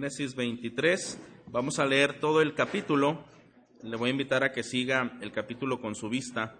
[0.00, 1.20] Génesis 23.
[1.48, 3.22] Vamos a leer todo el capítulo.
[3.82, 6.56] Le voy a invitar a que siga el capítulo con su vista.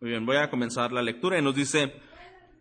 [0.00, 1.92] Muy bien, voy a comenzar la lectura y nos dice,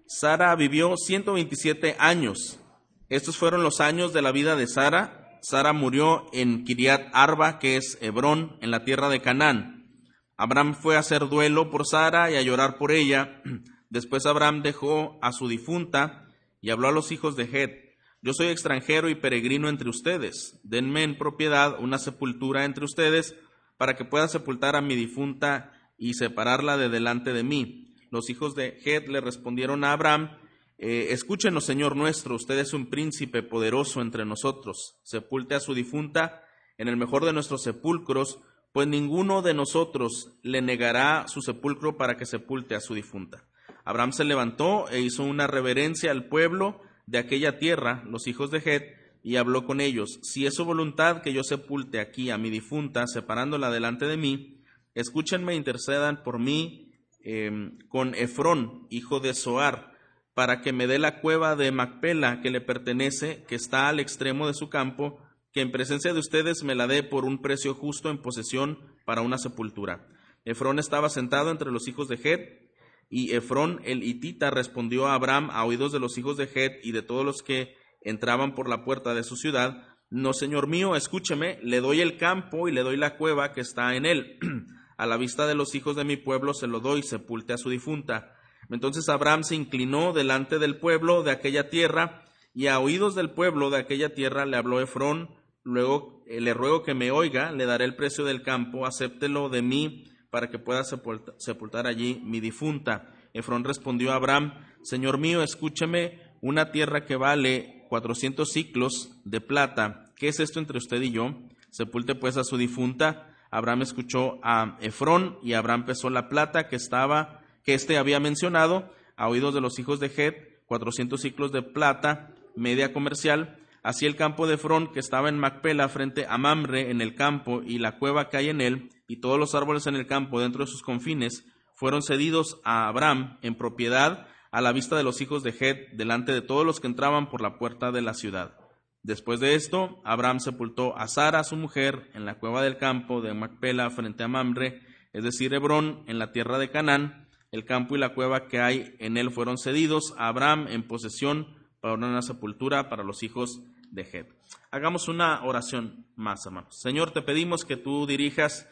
[0.06, 2.60] Sara vivió 127 años.
[3.08, 5.40] Estos fueron los años de la vida de Sara.
[5.42, 9.88] Sara murió en Kiriat Arba, que es Hebrón, en la tierra de Canaán.
[10.36, 13.42] Abraham fue a hacer duelo por Sara y a llorar por ella.
[13.90, 16.28] Después Abraham dejó a su difunta
[16.62, 17.90] y habló a los hijos de Het.
[18.22, 20.60] Yo soy extranjero y peregrino entre ustedes.
[20.64, 23.36] Denme en propiedad una sepultura entre ustedes
[23.78, 27.96] para que pueda sepultar a mi difunta y separarla de delante de mí.
[28.12, 30.38] Los hijos de Het le respondieron a Abraham,
[30.78, 35.00] eh, escúchenos, Señor nuestro, usted es un príncipe poderoso entre nosotros.
[35.04, 36.44] Sepulte a su difunta
[36.78, 38.40] en el mejor de nuestros sepulcros,
[38.72, 43.49] pues ninguno de nosotros le negará su sepulcro para que sepulte a su difunta.
[43.86, 48.62] Abraham se levantó e hizo una reverencia al pueblo de aquella tierra, los hijos de
[48.64, 52.50] Het, y habló con ellos, si es su voluntad que yo sepulte aquí a mi
[52.50, 54.62] difunta, separándola delante de mí,
[54.96, 59.94] escúchenme, intercedan por mí em, con Efrón, hijo de Soar,
[60.34, 64.48] para que me dé la cueva de Macpela que le pertenece, que está al extremo
[64.48, 65.20] de su campo,
[65.52, 69.22] que en presencia de ustedes me la dé por un precio justo en posesión para
[69.22, 70.08] una sepultura.
[70.46, 72.69] Efrón estaba sentado entre los hijos de Het,
[73.10, 76.92] y Efrón el hitita respondió a Abraham a oídos de los hijos de Het y
[76.92, 81.60] de todos los que entraban por la puerta de su ciudad, No, señor mío, escúcheme,
[81.62, 84.40] le doy el campo y le doy la cueva que está en él.
[84.98, 87.70] a la vista de los hijos de mi pueblo se lo doy, sepulte a su
[87.70, 88.36] difunta.
[88.70, 93.70] Entonces Abraham se inclinó delante del pueblo de aquella tierra, y a oídos del pueblo
[93.70, 95.30] de aquella tierra le habló Efrón,
[95.64, 99.62] luego eh, le ruego que me oiga, le daré el precio del campo, acéptelo de
[99.62, 103.14] mí, para que pueda sepultar allí mi difunta.
[103.34, 110.06] Efrón respondió a Abraham, Señor mío, escúcheme, una tierra que vale cuatrocientos ciclos de plata,
[110.16, 111.36] ¿qué es esto entre usted y yo?
[111.70, 116.76] Sepulte pues a su difunta, Abraham escuchó a Efrón y Abraham pesó la plata que
[116.76, 121.62] estaba, que éste había mencionado, a oídos de los hijos de Het, cuatrocientos ciclos de
[121.62, 123.58] plata, media comercial.
[123.82, 127.62] Así el campo de Efrón, que estaba en Macpela, frente a Mamre, en el campo,
[127.66, 130.64] y la cueva que hay en él, y todos los árboles en el campo dentro
[130.64, 131.44] de sus confines,
[131.74, 136.32] fueron cedidos a Abraham en propiedad a la vista de los hijos de Het, delante
[136.32, 138.56] de todos los que entraban por la puerta de la ciudad.
[139.02, 143.34] Después de esto, Abraham sepultó a Sara, su mujer, en la cueva del campo de
[143.34, 144.82] Macpela frente a Mamre,
[145.12, 147.28] es decir, Hebrón, en la tierra de Canaán.
[147.52, 151.48] El campo y la cueva que hay en él fueron cedidos a Abraham en posesión
[151.82, 154.28] para una sepultura para los hijos de Het.
[154.70, 156.80] Hagamos una oración más, hermanos.
[156.80, 158.68] Señor, te pedimos que tú dirijas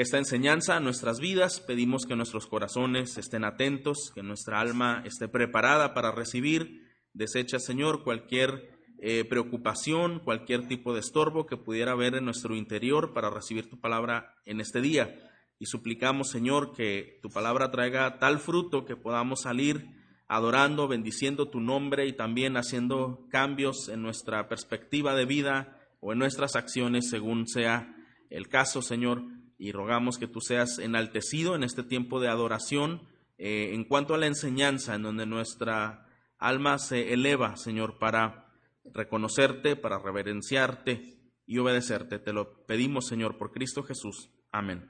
[0.00, 5.26] esta enseñanza a nuestras vidas, pedimos que nuestros corazones estén atentos, que nuestra alma esté
[5.26, 6.86] preparada para recibir.
[7.14, 13.12] Desecha, Señor, cualquier eh, preocupación, cualquier tipo de estorbo que pudiera haber en nuestro interior
[13.12, 15.18] para recibir tu palabra en este día.
[15.58, 19.84] Y suplicamos, Señor, que tu palabra traiga tal fruto que podamos salir
[20.28, 26.20] adorando, bendiciendo tu nombre y también haciendo cambios en nuestra perspectiva de vida o en
[26.20, 27.96] nuestras acciones según sea
[28.30, 29.37] el caso, Señor.
[29.58, 33.02] Y rogamos que tú seas enaltecido en este tiempo de adoración
[33.38, 36.06] eh, en cuanto a la enseñanza, en donde nuestra
[36.38, 38.52] alma se eleva, Señor, para
[38.94, 42.18] reconocerte, para reverenciarte y obedecerte.
[42.18, 44.30] Te lo pedimos, Señor, por Cristo Jesús.
[44.52, 44.88] Amén.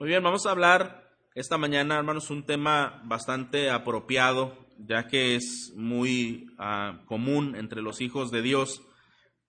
[0.00, 5.72] Muy bien, vamos a hablar esta mañana, hermanos, un tema bastante apropiado, ya que es
[5.76, 8.82] muy uh, común entre los hijos de Dios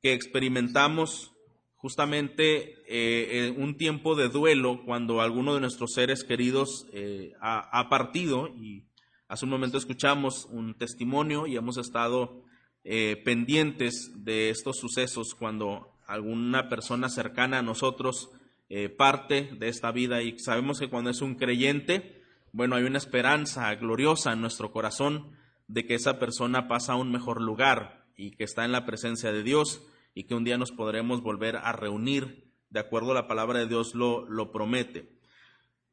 [0.02, 1.36] que experimentamos
[1.80, 7.90] justamente eh, un tiempo de duelo cuando alguno de nuestros seres queridos eh, ha, ha,
[7.90, 8.84] partido y
[9.28, 12.44] hace un momento escuchamos un testimonio y hemos estado
[12.86, 18.30] eh, pendientes de estos sucesos cuando alguna persona cercana a nosotros
[18.70, 22.24] eh, parte de esta vida y sabemos que cuando es un creyente,
[22.54, 25.32] bueno, hay una esperanza gloriosa en nuestro corazón
[25.68, 29.32] de que esa persona pasa a un mejor lugar y que está en la presencia
[29.32, 29.82] de Dios
[30.20, 33.68] y que un día nos podremos volver a reunir de acuerdo a la palabra de
[33.68, 35.14] Dios lo, lo promete.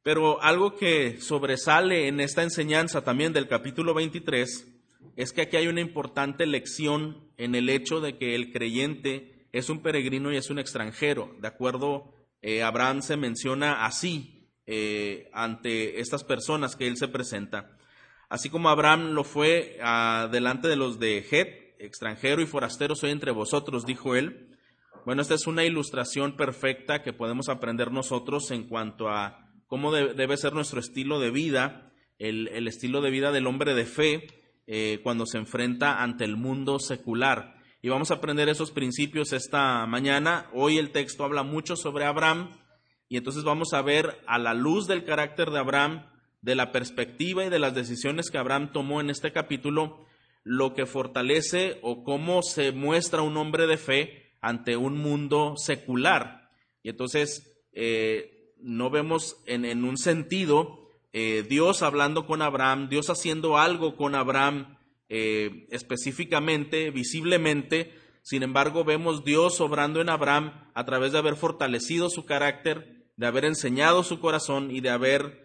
[0.02, 4.66] Pero algo que sobresale en esta enseñanza también del capítulo 23
[5.14, 9.70] es que aquí hay una importante lección en el hecho de que el creyente es
[9.70, 11.32] un peregrino y es un extranjero.
[11.40, 12.12] De acuerdo,
[12.42, 17.78] eh, Abraham se menciona así eh, ante estas personas que él se presenta.
[18.28, 21.22] Así como Abraham lo fue uh, delante de los de
[21.78, 24.56] extranjero y forastero soy entre vosotros, dijo él.
[25.04, 30.14] Bueno, esta es una ilustración perfecta que podemos aprender nosotros en cuanto a cómo de
[30.14, 31.86] debe ser nuestro estilo de vida
[32.18, 34.26] el, estilo de vida del hombre de fe
[34.66, 37.56] eh, cuando se enfrenta ante el mundo secular.
[37.82, 40.48] Y vamos a aprender esos principios esta mañana.
[40.52, 42.50] Hoy el texto habla mucho sobre Abraham
[43.08, 46.06] y entonces vamos a ver a la luz del carácter de Abraham,
[46.40, 50.05] de la perspectiva y de las decisiones que Abraham tomó en este capítulo,
[50.48, 56.52] lo que fortalece o cómo se muestra un hombre de fe ante un mundo secular.
[56.84, 63.58] Y entonces eh, no vemos en, un sentido eh, Dios hablando con Abraham, Dios haciendo
[63.58, 64.78] algo con Abraham
[65.08, 67.92] eh, específicamente, visiblemente.
[68.22, 73.26] Sin embargo, vemos Dios obrando en Abraham a través de haber fortalecido su carácter, de
[73.26, 75.44] haber enseñado su corazón y de haber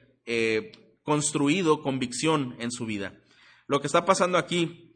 [1.01, 3.17] construido convicción en su vida.
[3.65, 4.90] Lo que está pasando aquí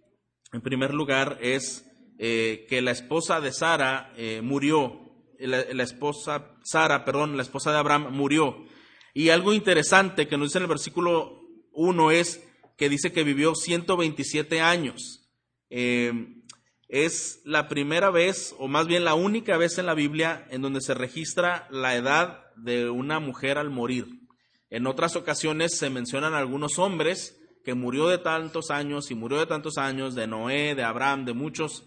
[0.53, 1.85] en primer lugar, es
[2.17, 5.01] eh, que la esposa de Sara eh, murió,
[5.39, 8.65] la, esposa, Sara, perdón, la esposa de Abraham murió.
[9.13, 11.41] Y algo interesante que nos dice en el versículo
[11.73, 12.43] 1 es
[12.77, 15.29] que dice que vivió 127 años.
[15.69, 16.43] Eh,
[16.87, 20.81] es la primera vez, o más bien la única vez en la Biblia en donde
[20.81, 24.07] se registra la edad de una mujer al morir.
[24.69, 29.47] En otras ocasiones se mencionan algunos hombres que murió de tantos años y murió de
[29.47, 31.83] tantos años, de Noé, de Abraham, de muchos,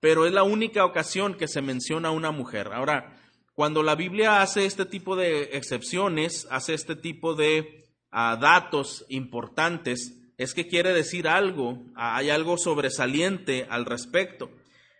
[0.00, 2.70] pero es la única ocasión que se menciona a una mujer.
[2.72, 3.16] Ahora,
[3.52, 10.14] cuando la Biblia hace este tipo de excepciones, hace este tipo de ah, datos importantes,
[10.38, 14.50] es que quiere decir algo, ah, hay algo sobresaliente al respecto.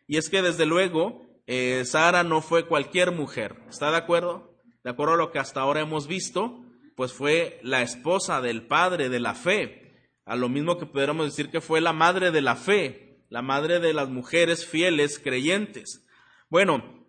[0.09, 4.53] Y es que desde luego, eh, Sara no fue cualquier mujer, ¿está de acuerdo?
[4.83, 6.65] De acuerdo a lo que hasta ahora hemos visto,
[6.97, 9.88] pues fue la esposa del padre de la fe
[10.29, 13.81] a lo mismo que pudiéramos decir que fue la madre de la fe, la madre
[13.81, 16.07] de las mujeres fieles creyentes.
[16.51, 17.07] Bueno,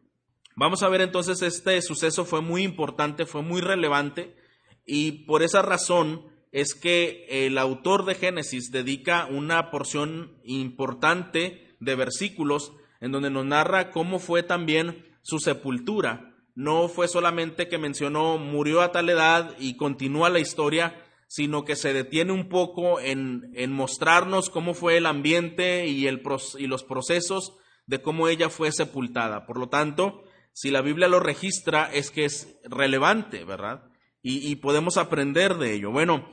[0.55, 4.37] vamos a ver entonces este suceso fue muy importante, fue muy relevante
[4.85, 11.95] y por esa razón es que el autor de Génesis dedica una porción importante de
[11.95, 16.35] versículos en donde nos narra cómo fue también su sepultura.
[16.55, 21.75] No fue solamente que mencionó murió a tal edad y continúa la historia, sino que
[21.75, 26.23] se detiene un poco en, mostrarnos cómo fue el ambiente y, el,
[26.57, 27.55] y los procesos
[27.85, 29.45] de cómo ella fue sepultada.
[29.45, 30.23] Por lo tanto,
[30.53, 33.83] si la Biblia lo registra, es que es relevante, ¿verdad?
[34.23, 35.91] Y, podemos aprender de ello.
[35.91, 36.29] Bueno,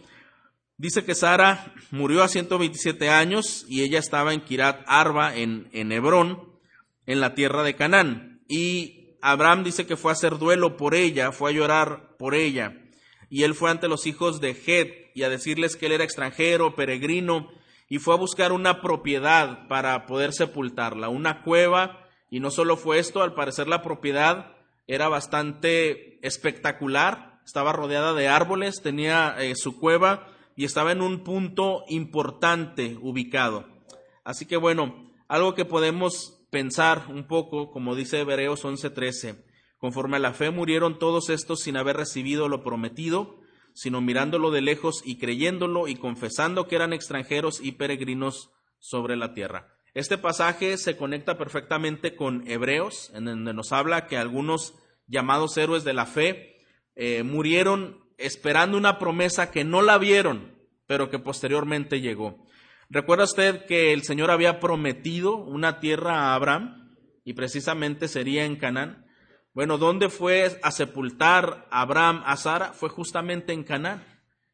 [0.78, 5.92] dice que Sara murió a 127 años y ella estaba en Kirat Arba, en, en
[5.92, 6.58] Hebrón,
[7.04, 8.42] en la tierra de Canaán.
[8.48, 12.85] Y Abraham dice que fue a hacer duelo por ella, fue a llorar por ella.
[13.28, 16.74] Y él fue ante los hijos de Het y a decirles que él era extranjero,
[16.74, 17.50] peregrino,
[17.88, 22.98] y fue a buscar una propiedad para poder sepultarla, una cueva, y no solo fue
[22.98, 24.56] esto, al parecer la propiedad
[24.86, 31.22] era bastante espectacular, estaba rodeada de árboles, tenía eh, su cueva y estaba en un
[31.22, 33.66] punto importante ubicado.
[34.24, 39.44] Así que bueno, algo que podemos pensar un poco, como dice Hebreos 11:13,
[39.78, 43.40] Conforme a la fe murieron todos estos sin haber recibido lo prometido,
[43.74, 49.34] sino mirándolo de lejos y creyéndolo y confesando que eran extranjeros y peregrinos sobre la
[49.34, 49.74] tierra.
[49.94, 54.74] Este pasaje se conecta perfectamente con Hebreos, en donde nos habla que algunos
[55.06, 56.56] llamados héroes de la fe
[56.94, 60.54] eh, murieron esperando una promesa que no la vieron,
[60.86, 62.46] pero que posteriormente llegó.
[62.88, 66.94] ¿Recuerda usted que el Señor había prometido una tierra a Abraham?
[67.24, 69.05] Y precisamente sería en Canaán.
[69.56, 72.74] Bueno, ¿dónde fue a sepultar Abraham a Sara?
[72.74, 74.04] Fue justamente en Canaán,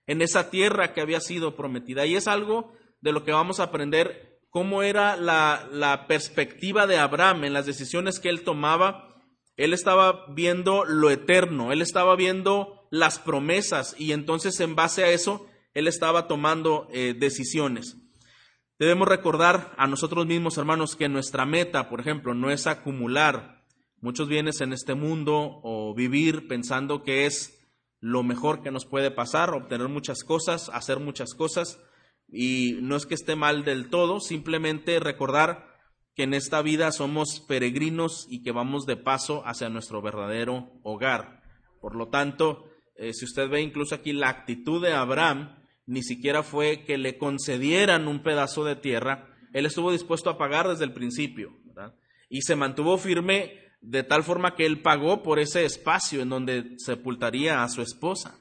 [0.07, 2.07] en esa tierra que había sido prometida.
[2.07, 6.99] Y es algo de lo que vamos a aprender cómo era la, la perspectiva de
[6.99, 9.09] Abraham en las decisiones que él tomaba.
[9.57, 15.11] Él estaba viendo lo eterno, él estaba viendo las promesas y entonces en base a
[15.11, 17.97] eso él estaba tomando eh, decisiones.
[18.79, 23.62] Debemos recordar a nosotros mismos, hermanos, que nuestra meta, por ejemplo, no es acumular
[24.03, 27.59] muchos bienes en este mundo o vivir pensando que es
[28.01, 31.81] lo mejor que nos puede pasar, obtener muchas cosas, hacer muchas cosas.
[32.29, 35.73] Y no es que esté mal del todo, simplemente recordar
[36.15, 41.41] que en esta vida somos peregrinos y que vamos de paso hacia nuestro verdadero hogar.
[41.81, 42.65] Por lo tanto,
[42.97, 47.19] eh, si usted ve incluso aquí la actitud de Abraham, ni siquiera fue que le
[47.19, 51.57] concedieran un pedazo de tierra, él estuvo dispuesto a pagar desde el principio,
[52.29, 56.77] y se mantuvo firme de tal forma que él pagó por ese espacio en donde
[56.79, 58.39] sepultaría a su esposa.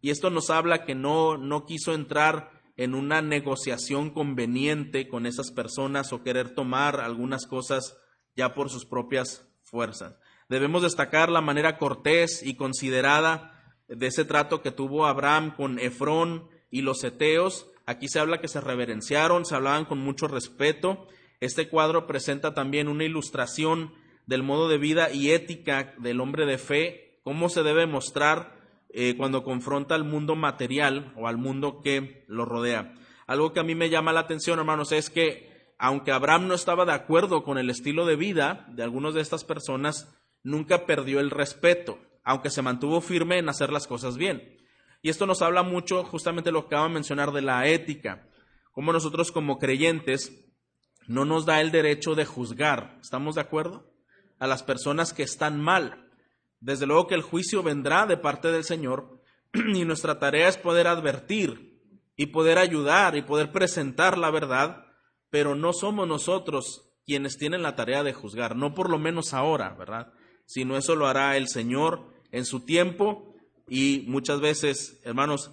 [0.00, 5.52] Y esto nos habla que no, no quiso entrar en una negociación conveniente con esas
[5.52, 7.96] personas o querer tomar algunas cosas
[8.34, 10.16] ya por sus propias fuerzas.
[10.48, 13.52] Debemos destacar la manera cortés y considerada
[13.88, 17.70] de ese trato que tuvo Abraham con Efrón y los eteos.
[17.86, 21.06] Aquí se habla que se reverenciaron, se hablaban con mucho respeto.
[21.40, 23.94] Este cuadro presenta también una ilustración
[24.26, 28.60] del modo de vida y ética del hombre de fe, cómo se debe mostrar
[28.90, 32.94] eh, cuando confronta al mundo material o al mundo que lo rodea.
[33.26, 36.84] Algo que a mí me llama la atención, hermanos, es que aunque Abraham no estaba
[36.84, 41.30] de acuerdo con el estilo de vida de algunas de estas personas, nunca perdió el
[41.30, 44.58] respeto, aunque se mantuvo firme en hacer las cosas bien.
[45.02, 48.28] Y esto nos habla mucho justamente lo que acabo de mencionar de la ética,
[48.70, 50.52] como nosotros como creyentes
[51.08, 53.91] no nos da el derecho de juzgar, ¿estamos de acuerdo?
[54.42, 56.10] A las personas que están mal.
[56.58, 59.22] Desde luego que el juicio vendrá de parte del Señor
[59.52, 61.80] y nuestra tarea es poder advertir
[62.16, 64.84] y poder ayudar y poder presentar la verdad,
[65.30, 69.76] pero no somos nosotros quienes tienen la tarea de juzgar, no por lo menos ahora,
[69.78, 70.12] ¿verdad?
[70.44, 73.36] Sino eso lo hará el Señor en su tiempo
[73.68, 75.52] y muchas veces, hermanos,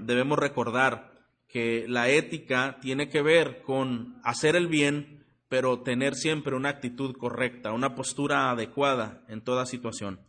[0.00, 1.12] debemos recordar
[1.46, 5.23] que la ética tiene que ver con hacer el bien,
[5.54, 10.20] pero tener siempre una actitud correcta, una postura adecuada en toda situación.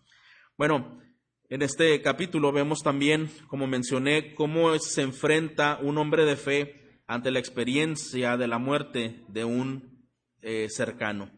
[0.56, 1.02] Bueno,
[1.50, 7.32] en este capítulo vemos también, como mencioné, cómo se enfrenta un hombre de fe ante
[7.32, 10.08] la experiencia de la muerte de un
[10.44, 11.32] eh, cercano.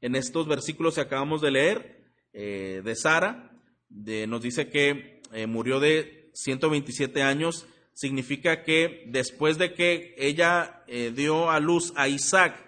[0.00, 3.52] En estos versículos que acabamos de leer eh, de Sara,
[3.88, 10.82] nos dice que eh, murió de 127 años, significa que después de que ella
[11.14, 12.67] dio a luz a Isaac,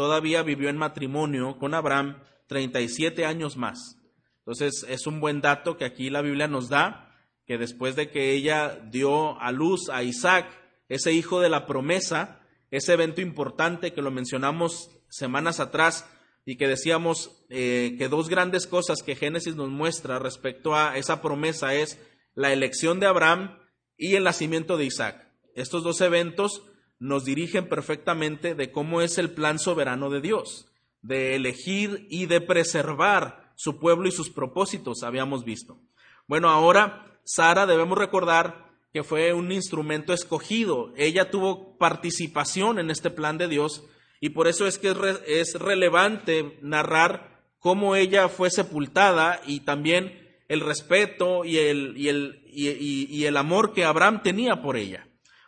[0.00, 3.98] todavía vivió en matrimonio con Abraham 37 años más.
[4.38, 7.14] Entonces es un buen dato que aquí la Biblia nos da,
[7.44, 10.48] que después de que ella dio a luz a Isaac,
[10.88, 12.40] ese hijo de la promesa,
[12.70, 16.08] ese evento importante que lo mencionamos semanas atrás
[16.46, 21.20] y que decíamos eh, que dos grandes cosas que Génesis nos muestra respecto a esa
[21.20, 22.00] promesa es
[22.34, 23.58] la elección de Abraham
[23.98, 25.30] y el nacimiento de Isaac.
[25.54, 26.62] Estos dos eventos
[27.00, 30.70] nos dirigen perfectamente de cómo es el plan soberano de Dios,
[31.02, 35.80] de elegir y de preservar su pueblo y sus propósitos, habíamos visto.
[36.28, 40.92] Bueno, ahora Sara debemos recordar que fue un instrumento escogido.
[40.96, 43.82] Ella tuvo participación en este plan de Dios
[44.20, 44.94] y por eso es que
[45.26, 52.42] es, relevante narrar cómo ella fue sepultada y también el respeto y el, y el,
[52.46, 55.06] y el amor que Abraham tenía por ella.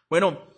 [0.09, 0.52] Bueno,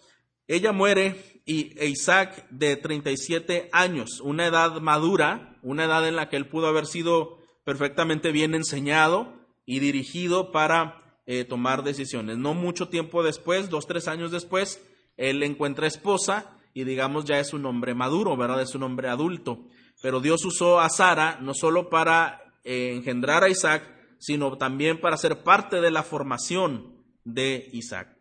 [0.46, 6.36] ella muere y Isaac de 37 años, una edad madura, una edad en la que
[6.36, 9.34] él pudo haber sido perfectamente bien enseñado
[9.66, 12.38] y dirigido para eh, tomar decisiones.
[12.38, 14.82] No mucho tiempo después, dos, tres años después,
[15.16, 18.60] él encuentra esposa y digamos ya es un hombre maduro, ¿verdad?
[18.62, 19.64] Es un hombre adulto.
[20.02, 25.16] Pero Dios usó a Sara no solo para eh, engendrar a Isaac, sino también para
[25.16, 28.13] ser parte de la formación de Isaac.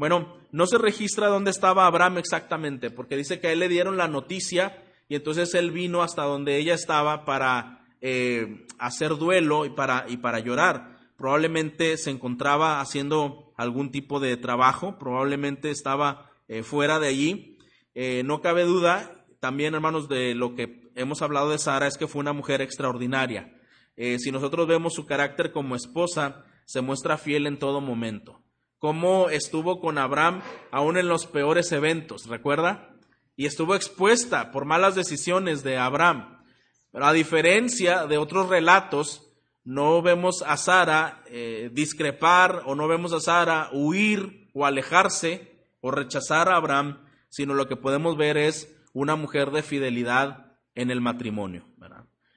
[0.00, 3.98] Bueno, no se registra dónde estaba Abraham exactamente, porque dice que a él le dieron
[3.98, 9.68] la noticia y entonces él vino hasta donde ella estaba para eh, hacer duelo y
[9.68, 10.96] para, y para llorar.
[11.18, 17.58] Probablemente se encontraba haciendo algún tipo de trabajo, probablemente estaba eh, fuera de allí.
[17.94, 22.08] Eh, no cabe duda, también hermanos, de lo que hemos hablado de Sara es que
[22.08, 23.54] fue una mujer extraordinaria.
[23.98, 28.40] si nosotros vemos su carácter como esposa, se muestra fiel en todo momento.
[28.80, 32.96] Cómo estuvo con Abraham aún en los peores eventos, ¿recuerda?
[33.36, 36.42] Y estuvo expuesta por malas decisiones de Abraham.
[36.90, 39.30] Pero a diferencia de otros relatos,
[39.64, 45.90] no vemos a Sara eh, discrepar o no vemos a Sara huir o alejarse o
[45.90, 51.00] rechazar a Abraham, sino lo que podemos ver es una mujer de fidelidad en el
[51.00, 51.64] matrimonio.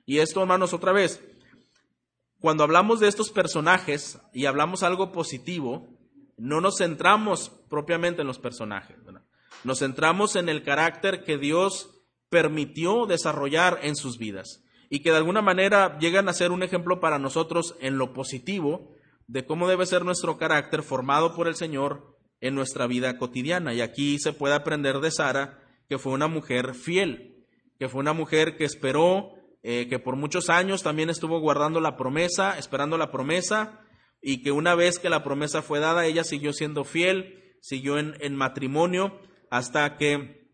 [0.06, 1.24] Y esto, hermanos, otra vez,
[2.42, 5.88] cuando hablamos de estos personajes y hablamos algo positivo,
[6.38, 8.98] no nos centramos propiamente en los personajes,
[9.64, 15.18] nos centramos en el carácter que Dios permitió desarrollar en sus vidas y que de
[15.18, 18.92] alguna manera llegan a ser un ejemplo para nosotros en lo positivo
[19.28, 23.74] de cómo debe ser nuestro carácter formado por el Señor en nuestra vida cotidiana.
[23.74, 27.46] Y aquí se puede aprender de Sara que fue una mujer fiel,
[27.80, 29.32] que fue una mujer que esperó,
[29.64, 33.80] eh, que por muchos años también estuvo guardando la promesa, esperando la promesa,
[34.24, 38.36] y que una vez que la promesa fue dada, ella siguió siendo fiel, siguió en,
[38.36, 39.20] matrimonio
[39.52, 40.50] hasta que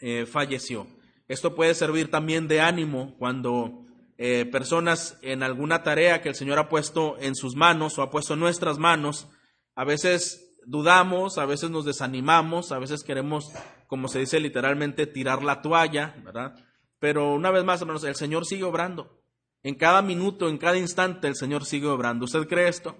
[0.00, 0.86] eh, falleció.
[1.26, 3.86] Esto puede servir también de ánimo cuando
[4.18, 8.10] eh, personas en alguna tarea que el Señor ha puesto en sus manos o ha
[8.10, 9.28] puesto en nuestras manos,
[9.74, 13.50] a veces dudamos, a veces nos desanimamos, a veces queremos,
[13.86, 16.54] como se dice literalmente, tirar la toalla, ¿verdad?
[16.98, 19.22] Pero una vez más, hermanos, el Señor sigue obrando.
[19.62, 22.26] En cada minuto, en cada instante, el Señor sigue obrando.
[22.26, 22.96] ¿Usted cree esto?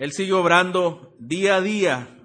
[0.00, 2.16] Él sigue obrando día a día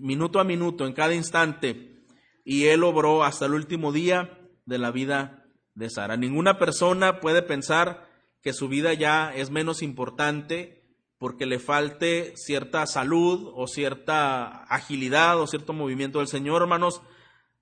[0.00, 2.04] minuto a minuto, en cada instante,
[2.44, 5.44] y Él obró hasta el último día de la vida
[5.74, 6.16] de Sara.
[6.16, 8.08] Ninguna persona puede pensar
[8.40, 10.84] que su vida ya es menos importante
[11.18, 16.20] porque le falte cierta salud o cierta agilidad o cierto movimiento.
[16.20, 17.02] El Señor, hermanos,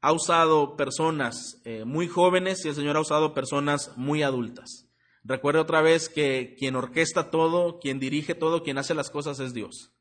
[0.02, 4.85] ha usado personas eh, muy jóvenes y el Señor ha usado personas muy adultas.
[5.28, 9.52] Recuerde otra vez que quien orquesta todo, quien dirige todo, quien hace las cosas es
[9.52, 9.92] Dios.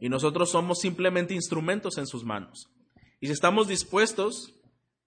[0.00, 2.70] Y nosotros somos simplemente instrumentos en sus manos.
[3.20, 4.54] Y si estamos dispuestos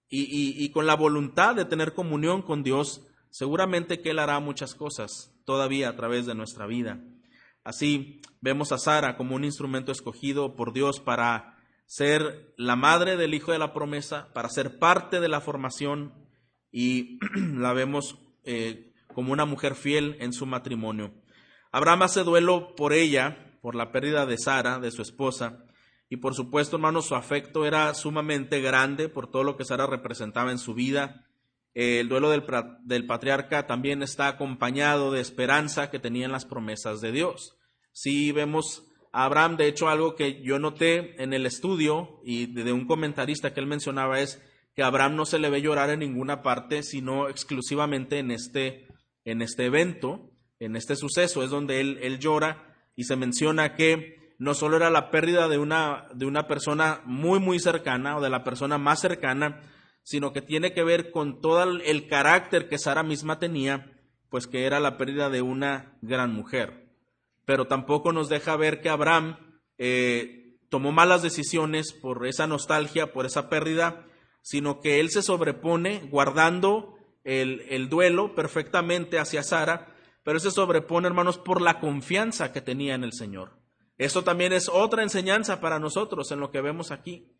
[0.08, 5.32] y, con la voluntad de tener comunión con Dios, seguramente que Él hará muchas cosas
[5.44, 7.02] todavía a través de nuestra vida.
[7.64, 13.34] Así vemos a Sara como un instrumento escogido por Dios para ser la madre del
[13.34, 16.14] hijo de la promesa, para ser parte de la formación
[16.70, 21.10] y la vemos eh, como una mujer fiel en su matrimonio.
[21.72, 25.64] Abraham hace duelo por ella, por la pérdida de Sara, de su esposa,
[26.10, 30.50] y por supuesto, hermanos, su afecto era sumamente grande por todo lo que Sara representaba
[30.50, 31.24] en su vida.
[31.72, 37.56] El duelo del, patriarca también está acompañado de esperanza que tenían las promesas de Dios.
[37.92, 42.70] Si vemos a Abraham, de hecho, algo que yo noté en el estudio y de
[42.70, 44.42] un comentarista que él mencionaba es
[44.74, 48.85] que Abraham no se le ve llorar en ninguna parte, sino exclusivamente en este,
[49.26, 54.34] en este evento, en este suceso, es donde él, él llora y se menciona que
[54.38, 58.30] no solo era la pérdida de una, de una persona muy, muy cercana o de
[58.30, 59.60] la persona más cercana,
[60.02, 63.92] sino que tiene que ver con todo el carácter que Sara misma tenía,
[64.30, 66.88] pues que era la pérdida de una gran mujer.
[67.44, 69.36] Pero tampoco nos deja ver que Abraham
[69.78, 74.06] eh, tomó malas decisiones por esa nostalgia, por esa pérdida,
[74.42, 76.95] sino que él se sobrepone guardando
[77.26, 79.88] el, el duelo perfectamente hacia Sara,
[80.22, 83.50] pero se sobrepone, hermanos, por la confianza que tenía en el Señor.
[83.98, 87.32] Esto también es otra enseñanza para nosotros en lo que vemos aquí,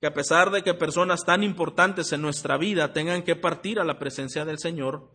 [0.00, 3.84] que a pesar de que personas tan importantes en nuestra vida tengan que partir a
[3.84, 5.10] la presencia del Señor,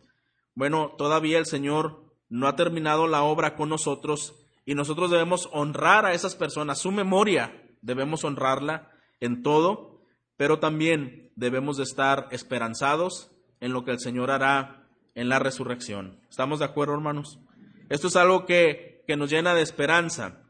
[0.54, 4.34] bueno, todavía el Señor no ha terminado la obra con nosotros
[4.64, 10.00] y nosotros debemos honrar a esas personas, su memoria debemos honrarla en todo,
[10.36, 16.20] pero también debemos de estar esperanzados en lo que el Señor hará en la resurrección.
[16.28, 17.38] ¿Estamos de acuerdo, hermanos?
[17.88, 20.42] Esto es algo que, que nos llena de esperanza.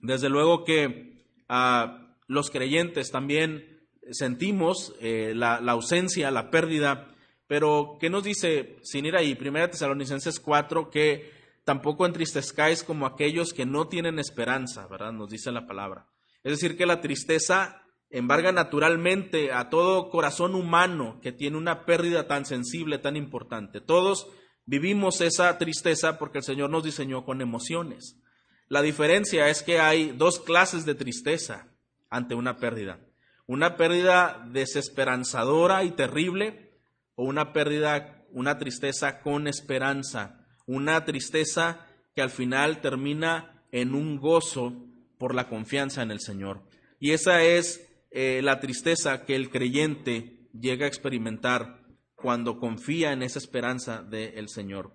[0.00, 7.08] Desde luego que ah, los creyentes también sentimos eh, la, ausencia, la pérdida,
[7.46, 11.30] pero ¿qué nos dice, sin ir ahí, 1 Tesalonicenses 4, que
[11.64, 15.12] tampoco entristezcáis como aquellos que no tienen esperanza, ¿verdad?
[15.12, 16.06] Nos dice la palabra.
[16.42, 17.79] Es decir, que la tristeza
[18.10, 23.80] embarga naturalmente a todo corazón humano que tiene una pérdida tan sensible, tan importante.
[23.80, 24.28] Todos
[24.66, 28.20] vivimos esa tristeza porque el Señor nos diseñó con emociones.
[28.68, 31.68] La diferencia es que hay dos clases de tristeza
[32.08, 33.00] ante una pérdida.
[33.46, 36.78] Una pérdida desesperanzadora y terrible
[37.14, 40.46] o una pérdida, una tristeza con esperanza.
[40.66, 44.86] Una tristeza que al final termina en un gozo
[45.18, 46.62] por la confianza en el Señor.
[47.00, 51.80] Y esa es eh, la tristeza que el creyente llega a experimentar
[52.14, 54.92] cuando confía en esa esperanza del Señor.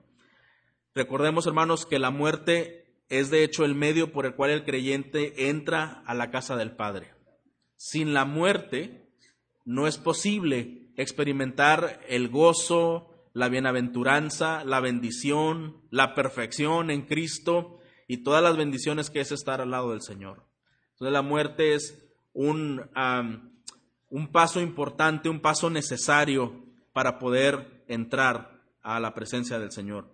[0.93, 5.49] Recordemos, hermanos, que la muerte es de hecho el medio por el cual el creyente
[5.49, 7.13] entra a la casa del Padre.
[7.75, 9.10] Sin la muerte
[9.65, 18.23] no es posible experimentar el gozo, la bienaventuranza, la bendición, la perfección en Cristo y
[18.23, 20.45] todas las bendiciones que es estar al lado del Señor.
[20.93, 22.04] Entonces la muerte es
[22.36, 22.84] un,
[24.10, 30.13] un paso importante, un paso necesario para poder entrar a la presencia del Señor.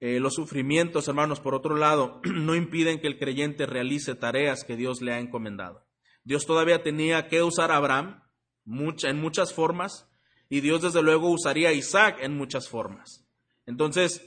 [0.00, 4.76] Eh, los sufrimientos, hermanos, por otro lado, no impiden que el creyente realice tareas que
[4.76, 5.86] Dios le ha encomendado.
[6.24, 8.22] Dios todavía tenía que usar a Abraham
[8.66, 10.08] en muchas formas
[10.48, 13.26] y Dios desde luego usaría a Isaac en muchas formas.
[13.66, 14.22] Entonces,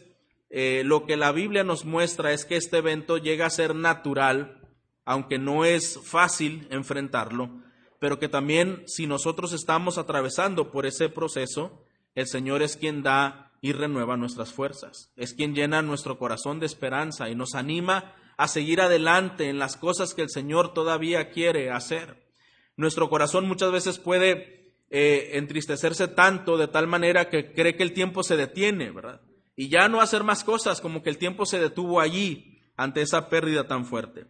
[0.50, 4.67] eh, lo que la Biblia nos muestra es que este evento llega a ser natural,
[5.08, 7.50] aunque no es fácil enfrentarlo,
[7.98, 11.82] pero que también si nosotros estamos atravesando por ese proceso,
[12.14, 15.14] el Señor es quien da y renueva nuestras fuerzas.
[15.16, 19.78] Es quien llena nuestro corazón de esperanza y nos anima a seguir adelante en las
[19.78, 22.28] cosas que el Señor todavía quiere hacer.
[22.76, 27.94] Nuestro corazón muchas veces puede eh, entristecerse tanto de tal manera que cree que el
[27.94, 29.22] tiempo se detiene, ¿verdad?
[29.56, 33.30] Y ya no hacer más cosas como que el tiempo se detuvo allí ante esa
[33.30, 34.26] pérdida tan fuerte.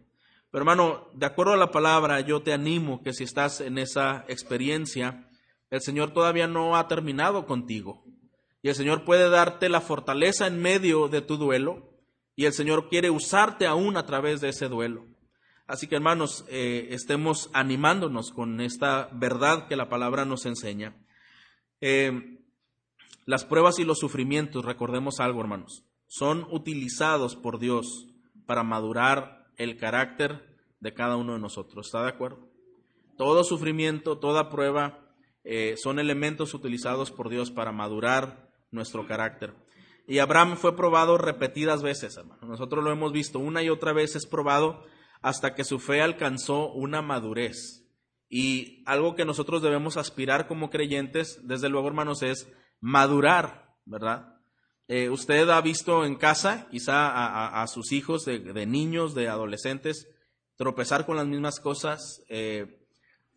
[0.50, 4.24] Pero hermano, de acuerdo a la palabra, yo te animo que si estás en esa
[4.28, 5.28] experiencia,
[5.70, 8.04] el Señor todavía no ha terminado contigo.
[8.62, 11.92] Y el Señor puede darte la fortaleza en medio de tu duelo
[12.34, 15.04] y el Señor quiere usarte aún a través de ese duelo.
[15.66, 20.96] Así que hermanos, eh, estemos animándonos con esta verdad que la palabra nos enseña.
[21.80, 22.38] Eh,
[23.26, 28.06] las pruebas y los sufrimientos, recordemos algo hermanos, son utilizados por Dios
[28.46, 31.86] para madurar el carácter de cada uno de nosotros.
[31.86, 32.48] ¿Está de acuerdo?
[33.16, 35.00] Todo sufrimiento, toda prueba
[35.44, 39.54] eh, son elementos utilizados por Dios para madurar nuestro carácter.
[40.06, 42.46] Y Abraham fue probado repetidas veces, hermano.
[42.46, 44.84] Nosotros lo hemos visto una y otra vez es probado
[45.20, 47.84] hasta que su fe alcanzó una madurez.
[48.30, 54.37] Y algo que nosotros debemos aspirar como creyentes, desde luego, hermanos, es madurar, ¿verdad?
[54.90, 60.08] Eh, usted ha visto en casa, quizá a, sus hijos de, niños, de adolescentes,
[60.56, 62.80] tropezar con las mismas cosas, eh,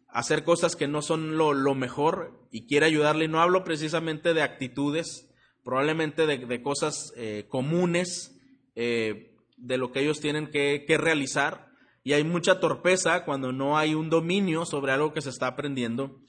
[0.07, 3.27] hacer cosas que no son lo, mejor y quiere ayudarle.
[3.27, 5.29] No hablo precisamente de actitudes,
[5.61, 8.39] probablemente de, cosas eh, comunes,
[8.73, 11.67] de lo que ellos tienen que, realizar,
[12.01, 16.21] y hay mucha torpeza cuando no hay un dominio sobre algo que se está aprendiendo.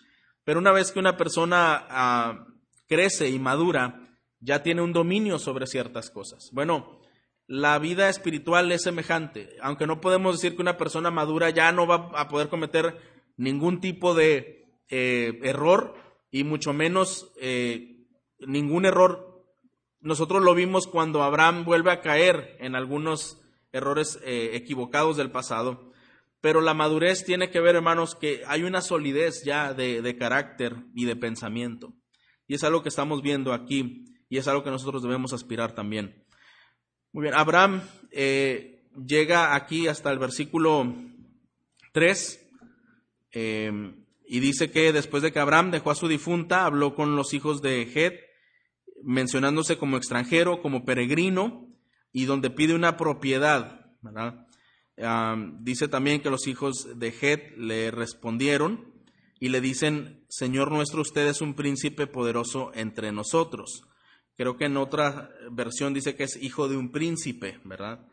[0.42, 2.46] Pero una vez que una persona ah,
[2.88, 4.01] crece y madura,
[4.42, 6.50] ya tiene un dominio sobre ciertas cosas.
[6.52, 7.00] Bueno,
[7.46, 9.56] la vida espiritual es semejante.
[9.62, 12.98] Aunque no podemos decir que una persona madura ya no va a poder cometer
[13.36, 15.94] ningún tipo de eh, error
[16.30, 18.06] y mucho menos eh,
[18.40, 19.44] ningún error.
[20.00, 23.40] Nosotros lo vimos cuando Abraham vuelve a caer en algunos
[23.72, 25.92] errores eh, equivocados del pasado.
[26.40, 31.04] Pero la madurez tiene que ver, hermanos, que hay una solidez ya de, carácter y
[31.04, 31.94] de pensamiento.
[32.48, 36.24] Y es algo que estamos viendo aquí y es algo que nosotros debemos aspirar también.
[37.12, 40.90] Muy bien, Abraham eh, llega aquí hasta el versículo
[41.92, 42.50] 3
[43.32, 43.92] eh,
[44.26, 47.60] y dice que después de que Abraham dejó a su difunta, habló con los hijos
[47.60, 48.20] de Het,
[49.04, 51.68] mencionándose como extranjero, como peregrino,
[52.10, 53.84] y donde pide una propiedad.
[55.60, 58.94] dice también que los hijos de Het le respondieron
[59.38, 63.82] y le dicen, Señor nuestro, usted es un príncipe poderoso entre nosotros.
[64.36, 68.06] Creo que en otra versión dice que es hijo de un príncipe, ¿verdad?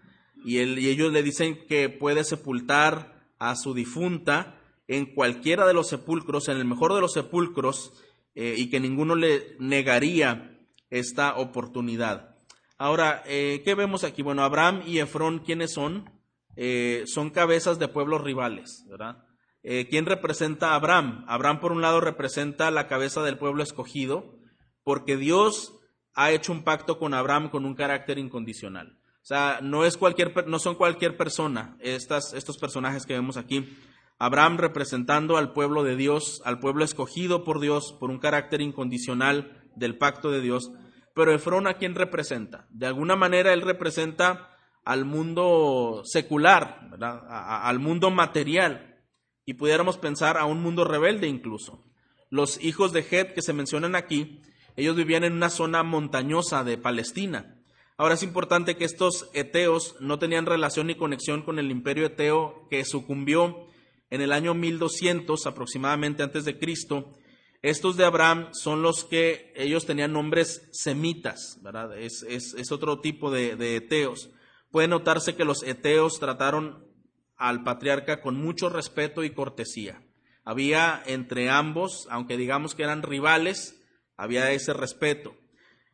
[0.44, 5.74] Y, él, y ellos le dicen que puede sepultar a su difunta en cualquiera de
[5.74, 7.94] los sepulcros, en el mejor de los sepulcros,
[8.36, 12.38] eh, y que ninguno le negaría esta oportunidad.
[12.78, 14.22] Ahora, eh, ¿qué vemos aquí?
[14.22, 16.10] Bueno, Abraham y Efrón, ¿quiénes son?
[16.56, 19.24] Eh, son cabezas de pueblos rivales, ¿verdad?
[19.62, 21.26] ¿Quién representa a Abraham?
[21.28, 24.40] Abraham, por un lado, representa la cabeza del pueblo escogido,
[24.84, 25.79] porque Dios
[26.14, 28.98] ha hecho un pacto con Abraham con un carácter incondicional.
[29.22, 33.78] O sea, no, es cualquier, no son cualquier persona estas, estos personajes que vemos aquí.
[34.18, 39.70] Abraham representando al pueblo de Dios, al pueblo escogido por Dios por un carácter incondicional
[39.76, 40.72] del pacto de Dios.
[41.14, 42.68] Pero Efrón a quién representa?
[42.70, 49.04] De alguna manera él representa al mundo secular, al mundo material.
[49.46, 51.86] Y pudiéramos pensar a un mundo rebelde incluso.
[52.30, 54.42] Los hijos de Het que se mencionan aquí,
[54.80, 57.56] ellos vivían en una zona montañosa de Palestina.
[57.98, 62.68] Ahora es importante que estos eteos no tenían relación ni conexión con el imperio eteo
[62.70, 63.68] que sucumbió
[64.10, 67.14] en el año 1200 aproximadamente antes de Cristo
[67.62, 71.98] estos de Abraham son los que ellos tenían nombres semitas, ¿verdad?
[71.98, 72.24] Es,
[72.72, 74.30] otro tipo de, de, eteos.
[74.72, 76.88] Puede notarse que los eteos trataron
[77.36, 80.02] al patriarca con mucho respeto y cortesía.
[80.46, 83.79] Había entre ambos, aunque digamos que eran rivales,
[84.20, 85.34] había ese respeto.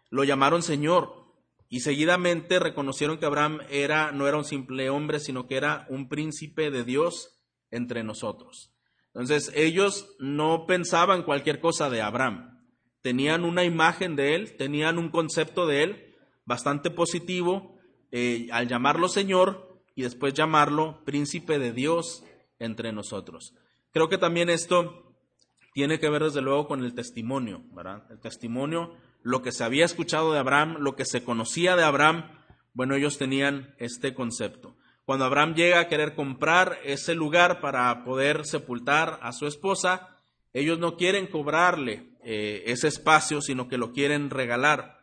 [0.10, 1.26] Lo llamaron Señor
[1.70, 6.10] y seguidamente reconocieron que Abraham era, no era un simple hombre, sino que era un
[6.10, 8.74] príncipe de Dios entre nosotros.
[9.14, 12.66] Entonces ellos no pensaban cualquier cosa de Abraham.
[13.02, 17.78] Tenían una imagen de él, tenían un concepto de él bastante positivo
[18.12, 22.24] eh, al llamarlo Señor y después llamarlo príncipe de Dios
[22.58, 23.54] entre nosotros.
[23.92, 25.05] Creo que también esto
[25.76, 28.10] tiene que ver desde luego con el testimonio, ¿verdad?
[28.10, 32.32] El testimonio, lo que se había escuchado de Abraham, lo que se conocía de Abraham,
[32.74, 34.78] bueno, ellos tenían este concepto.
[35.04, 40.16] Cuando Abraham llega a querer comprar ese lugar para poder sepultar a su esposa,
[40.54, 45.00] ellos no quieren cobrarle eh, ese espacio, sino que lo quieren regalar.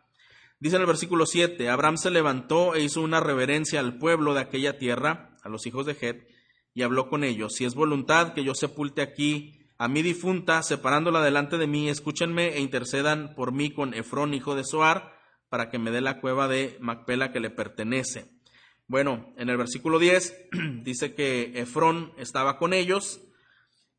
[0.58, 4.40] Dice en el versículo 7, Abraham se levantó e hizo una reverencia al pueblo de
[4.40, 6.26] aquella tierra, a los hijos de Het,
[6.72, 11.24] y habló con ellos, si es voluntad que yo sepulte aquí a mi difunta, separándola
[11.24, 15.18] delante de mí, escúchenme e intercedan por mí con Efrón, hijo de Soar,
[15.48, 18.30] para que me dé la cueva de Macpela que le pertenece.
[18.86, 20.50] Bueno, en el versículo 10
[20.84, 23.22] dice que Efrón estaba con ellos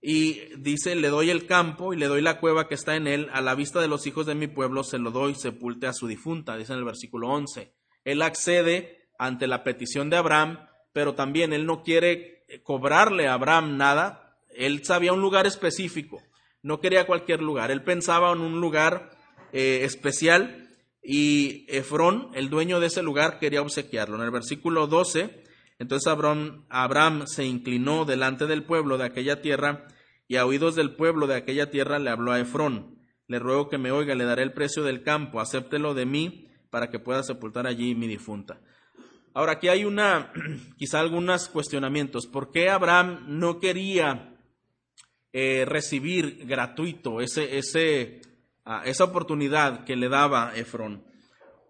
[0.02, 3.28] y dice, le doy el campo y le doy la cueva que está en él,
[3.34, 6.08] a la vista de los hijos de mi pueblo se lo doy, sepulte a su
[6.08, 7.74] difunta, dice en el versículo 11.
[8.06, 13.76] Él accede ante la petición de Abraham, pero también él no quiere cobrarle a Abraham
[13.76, 14.23] nada,
[14.56, 16.22] él sabía un lugar específico,
[16.62, 19.12] no quería cualquier lugar, él pensaba en un lugar
[19.52, 20.70] eh, especial
[21.04, 24.16] y Efrón, el dueño de ese lugar, quería obsequiarlo.
[24.16, 25.44] En el versículo 12,
[25.78, 29.86] entonces Abraham, Abraham se inclinó delante del pueblo de aquella tierra
[30.28, 32.98] y a oídos del pueblo de aquella tierra le habló a Efrón.
[33.28, 36.89] Le ruego que me oiga, le daré el precio del campo, acéptelo de mí para
[36.89, 38.62] que pueda sepultar allí mi difunta.
[39.34, 40.32] Ahora, aquí hay una,
[40.78, 42.28] quizá algunos cuestionamientos.
[42.28, 44.33] ¿Por qué Abraham no quería
[45.34, 48.22] eh, recibir gratuito ese, ese,
[48.65, 51.04] ah, esa oportunidad que le daba Efrón?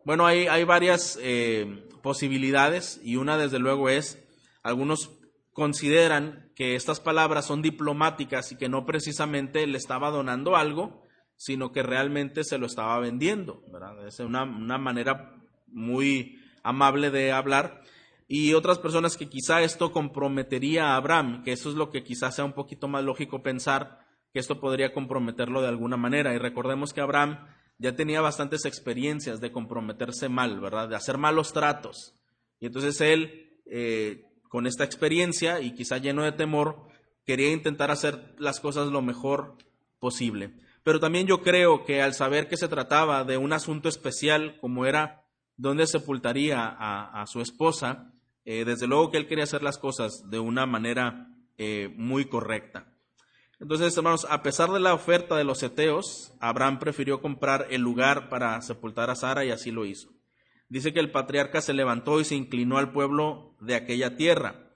[0.05, 4.21] Bueno, hay, hay varias eh, posibilidades y una desde luego es,
[4.61, 5.11] algunos
[5.53, 11.03] consideran que estas palabras son diplomáticas y que no precisamente le estaba donando algo,
[11.37, 13.63] sino que realmente se lo estaba vendiendo.
[14.05, 15.35] Es una, una manera
[15.67, 17.81] muy amable de hablar.
[18.27, 22.35] Y otras personas que quizá esto comprometería a Abraham, que eso es lo que quizás
[22.35, 23.99] sea un poquito más lógico pensar,
[24.31, 26.33] que esto podría comprometerlo de alguna manera.
[26.33, 27.45] Y recordemos que Abraham
[27.77, 30.89] ya tenía bastantes experiencias de comprometerse mal, ¿verdad?
[30.89, 32.15] De hacer malos tratos.
[32.59, 36.87] Y entonces él, eh, con esta experiencia y quizá lleno de temor,
[37.25, 39.57] quería intentar hacer las cosas lo mejor
[39.99, 40.53] posible.
[40.83, 44.85] Pero también yo creo que al saber que se trataba de un asunto especial como
[44.85, 48.12] era dónde sepultaría a, su esposa,
[48.45, 52.93] eh, desde luego que él quería hacer las cosas de una manera eh, muy correcta.
[53.59, 58.27] Entonces, hermanos, a pesar de la oferta de los eteos, Abraham prefirió comprar el lugar
[58.27, 60.09] para sepultar a Sara y así lo hizo.
[60.67, 64.71] Dice que el patriarca se levantó y se inclinó al pueblo de aquella tierra.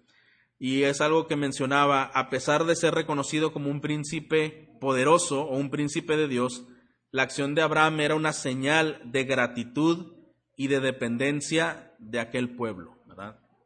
[0.60, 5.58] Y es algo que mencionaba, a pesar de ser reconocido como un príncipe poderoso o
[5.58, 6.66] un príncipe de Dios,
[7.12, 10.14] la acción de Abraham era una señal de gratitud
[10.56, 12.97] y de dependencia de aquel pueblo.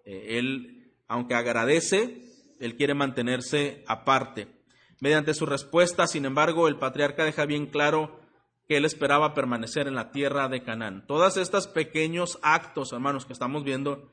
[0.05, 2.25] Eh, él, aunque agradece,
[2.59, 4.47] él quiere mantenerse aparte.
[4.99, 8.19] Mediante su respuesta, sin embargo, el patriarca deja bien claro
[8.67, 11.05] que él esperaba permanecer en la tierra de Canaán.
[11.07, 14.09] Todos estos pequeños actos, hermanos, que estamos viendo,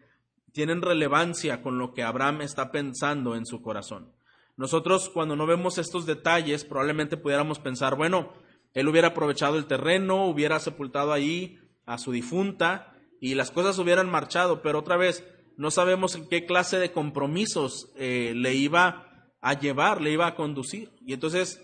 [0.53, 4.13] tienen relevancia con lo que Abraham está pensando en su corazón.
[4.57, 8.33] Nosotros, cuando no vemos estos detalles, probablemente pudiéramos pensar, bueno,
[8.75, 14.11] él hubiera aprovechado el terreno, hubiera sepultado ahí a su difunta y las cosas hubieran
[14.11, 15.25] marchado, pero otra vez
[15.59, 20.37] no sabemos en qué clase de compromisos eh, le iba a llevar, le iba a
[20.37, 20.93] conducir.
[21.05, 21.61] Y entonces,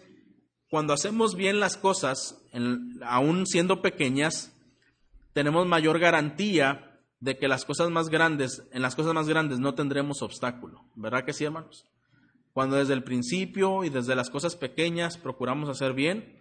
[0.69, 2.45] cuando hacemos bien las cosas,
[3.03, 4.53] aún siendo pequeñas,
[5.33, 9.75] tenemos mayor garantía de que las cosas más grandes, en las cosas más grandes no
[9.75, 10.85] tendremos obstáculo.
[10.97, 11.87] ¿Verdad que sí, hermanos?
[12.53, 16.41] Cuando desde el principio y desde las cosas pequeñas procuramos hacer bien,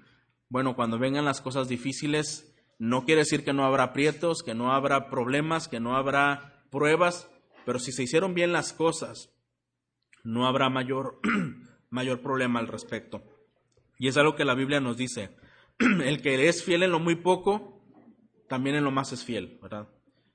[0.50, 4.74] bueno, cuando vengan las cosas difíciles, no quiere decir que no habrá aprietos, que no
[4.74, 7.30] habrá problemas, que no habrá pruebas,
[7.65, 9.30] pero si se hicieron bien las cosas,
[10.23, 11.19] no habrá mayor,
[11.89, 13.23] mayor problema al respecto.
[13.97, 15.36] Y es algo que la Biblia nos dice.
[15.80, 17.82] El que es fiel en lo muy poco,
[18.47, 19.88] también en lo más es fiel, ¿verdad?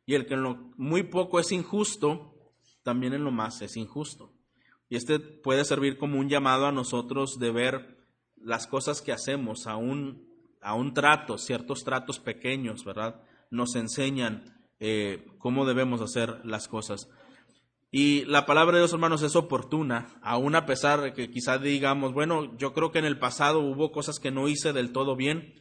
[0.06, 2.34] Y el que en lo muy poco es injusto,
[2.82, 4.32] también en lo más es injusto.
[4.88, 7.98] Y este puede servir como un llamado a nosotros de ver
[8.36, 10.26] las cosas que hacemos, aún
[10.62, 13.22] a un trato, ciertos tratos pequeños, ¿verdad?
[13.50, 17.10] Nos enseñan eh, cómo debemos hacer las cosas.
[17.90, 22.12] Y la palabra de Dios, hermanos, es oportuna, aún a pesar de que quizás digamos,
[22.12, 25.54] bueno, yo creo que en el pasado hubo cosas que no hice del todo bien.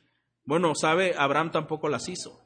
[0.43, 2.41] Bueno, sabe, Abraham tampoco las hizo.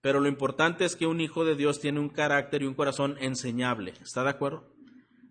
[0.00, 3.16] Pero lo importante es que un hijo de Dios tiene un carácter y un corazón
[3.20, 3.94] enseñable.
[4.00, 4.72] ¿Está de acuerdo?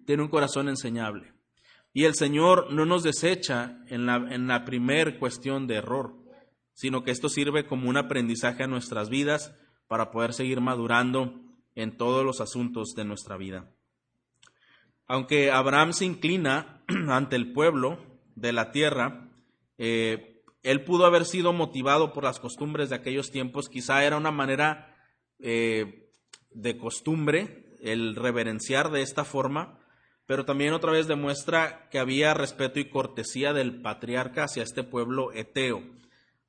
[0.05, 1.33] Tiene un corazón enseñable.
[1.93, 6.19] Y el Señor no nos desecha en la, en la primer cuestión de error
[6.79, 9.53] sino que esto sirve como un aprendizaje a nuestras vidas
[9.89, 11.33] para poder seguir madurando
[11.81, 13.71] en todos los asuntos de nuestra vida.
[15.07, 17.99] Aunque Abraham se inclina ante el pueblo
[18.35, 19.29] de la tierra,
[19.77, 24.31] eh, él pudo haber sido motivado por las costumbres de aquellos tiempos, quizá era una
[24.31, 24.93] manera
[25.39, 26.11] eh,
[26.51, 29.79] de costumbre el reverenciar de esta forma,
[30.25, 35.31] pero también otra vez demuestra que había respeto y cortesía del patriarca hacia este pueblo
[35.31, 35.81] eteo.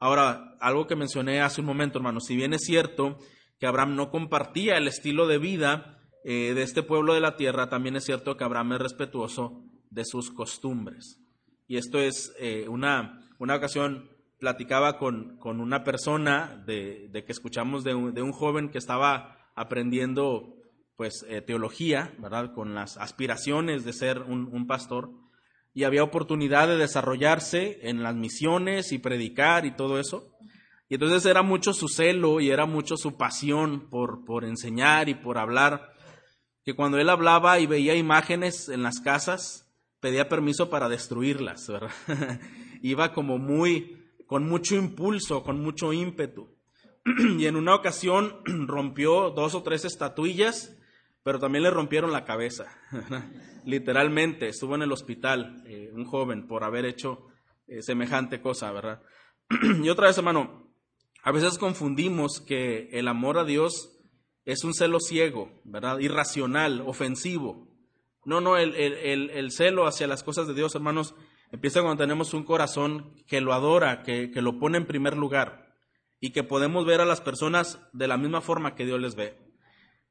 [0.01, 3.19] Ahora, algo que mencioné hace un momento, hermano, si bien es cierto
[3.61, 7.69] que Abraham no compartía el estilo de vida eh, de este pueblo de la tierra,
[7.69, 11.21] también es cierto que Abraham es respetuoso de sus costumbres.
[11.69, 17.85] Y esto es eh, una, una ocasión, platicaba con, con una persona de, que escuchamos
[17.85, 20.57] de un, de un, joven que estaba aprendiendo
[20.97, 22.55] pues eh, teología, ¿verdad?
[22.55, 25.11] Con las aspiraciones de ser un, un pastor
[25.75, 30.35] y había oportunidad de desarrollarse en las misiones y predicar y todo eso.
[30.91, 35.15] Y entonces era mucho su celo y era mucho su pasión por, por enseñar y
[35.15, 35.95] por hablar.
[36.65, 41.93] que cuando él hablaba y veía imágenes en las casas, pedía permiso para destruirlas, ¿verdad?
[42.83, 46.49] Iba como muy, con mucho impulso, con mucho ímpetu.
[47.39, 50.77] y en una ocasión rompió dos o tres estatuillas,
[51.23, 52.65] pero también le rompieron la cabeza.
[53.65, 57.29] Literalmente, estuvo en el hospital eh, un joven por haber hecho
[57.69, 59.03] eh, semejante cosa, ¿verdad?
[59.85, 60.70] y otra vez, hermano,
[61.23, 63.99] a veces confundimos que el amor a Dios
[64.45, 65.99] es un celo ciego, ¿verdad?
[65.99, 67.69] Irracional, ofensivo.
[68.25, 71.15] No, no, el, el, celo hacia las cosas de Dios, hermanos,
[71.53, 75.75] empieza cuando tenemos un corazón que lo adora, que, que lo pone en primer lugar
[76.21, 79.39] y que podemos ver a las personas de la misma forma que Dios les ve.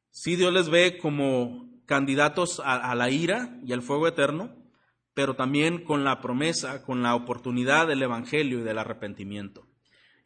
[0.09, 4.55] Sí, Dios les ve como candidatos a, la ira y al fuego eterno,
[5.13, 9.68] pero también con la promesa, con la oportunidad del Evangelio y del arrepentimiento.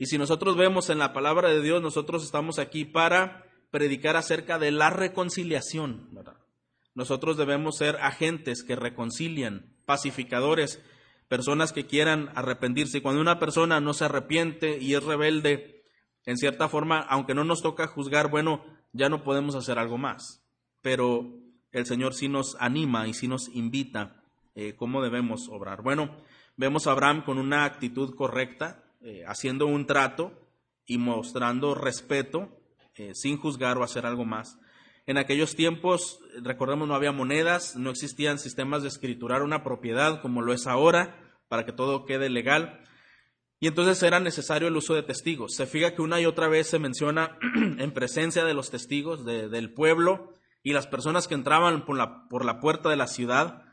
[0.03, 4.59] Y si nosotros vemos en la palabra de Dios, nosotros estamos aquí para predicar acerca
[4.59, 6.09] de la reconciliación.
[6.93, 10.83] Nosotros debemos ser agentes que reconcilian, pacificadores,
[11.29, 12.97] personas que quieran arrepentirse.
[12.97, 15.85] Y cuando una persona no se arrepiente y es rebelde,
[16.25, 18.61] en cierta forma, aunque no nos toca juzgar, bueno,
[18.91, 20.43] ya no podemos hacer algo más.
[20.81, 21.39] Pero
[21.71, 24.21] el Señor sí nos anima y sí nos invita
[24.53, 25.81] eh, cómo debemos obrar.
[25.81, 26.13] Bueno,
[26.57, 30.31] vemos a Abraham con una actitud correcta, eh, haciendo un trato
[30.85, 32.49] y mostrando respeto,
[32.95, 34.57] eh, sin juzgar o hacer algo más.
[35.05, 40.41] En aquellos tiempos, recordemos, no había monedas, no existían sistemas de escriturar una propiedad como
[40.41, 42.79] lo es ahora para que todo quede legal.
[43.59, 45.53] Y entonces era necesario el uso de testigos.
[45.55, 47.37] Se fija que una y otra vez se menciona
[47.77, 52.45] en presencia de los testigos del pueblo y las personas que entraban por la, por
[52.45, 53.63] la puerta de la ciudad.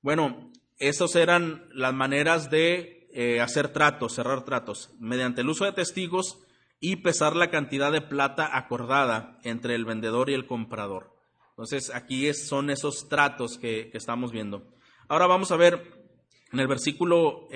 [0.00, 5.72] Bueno, esas eran las maneras de eh, hacer tratos, cerrar tratos, mediante el uso de
[5.72, 6.38] testigos
[6.80, 11.16] y pesar la cantidad de plata acordada entre el vendedor y el comprador.
[11.50, 14.62] Entonces aquí son esos tratos que, estamos viendo.
[15.08, 16.06] Ahora vamos a ver
[16.52, 17.48] en el versículo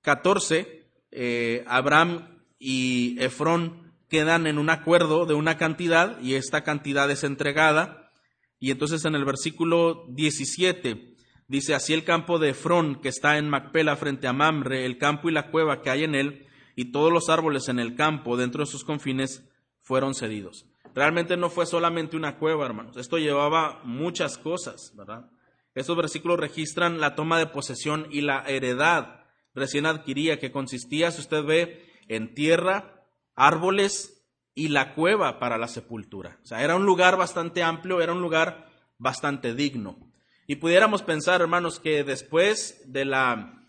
[0.00, 6.64] 14, eh, eh, Abraham y Efrón quedan en un acuerdo de una cantidad y esta
[6.64, 8.12] cantidad es entregada.
[8.58, 11.07] Y entonces en el versículo 17
[11.48, 15.28] dice, así el campo de Efrón que está en Macpela frente a Mamre, el campo
[15.28, 18.62] y la cueva que hay en él, y todos los árboles en el campo dentro
[18.62, 19.44] de sus confines
[19.82, 20.66] fueron cedidos.
[20.94, 22.96] Realmente no fue solamente una cueva, hermanos.
[22.96, 25.30] Esto llevaba muchas cosas, ¿verdad?
[25.74, 31.20] Estos versículos registran la toma de posesión y la heredad recién adquiría, que consistía, si
[31.20, 36.38] usted ve, en tierra, árboles y la cueva para la sepultura.
[36.42, 40.07] O sea, era un lugar bastante amplio, era un lugar bastante digno.
[40.50, 43.62] Y pudiéramos pensar, hermanos, que después de la,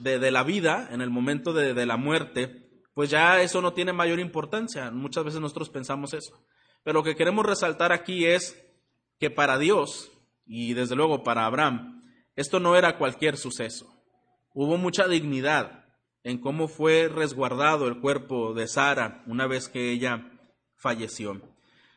[0.00, 3.94] de, la vida, en el momento de, de la muerte, pues ya eso no tiene
[3.94, 4.90] mayor importancia.
[4.90, 6.44] Muchas veces nosotros pensamos eso.
[6.84, 8.54] Pero lo que queremos resaltar aquí es
[9.18, 10.12] que para Dios,
[10.44, 12.04] y desde luego para Abraham,
[12.36, 13.86] esto no era cualquier suceso.
[14.52, 15.86] Hubo mucha dignidad
[16.22, 20.30] en cómo fue resguardado el cuerpo de Sara una vez que ella
[20.76, 21.40] falleció.